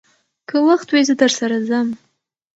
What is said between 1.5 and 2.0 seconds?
ځم.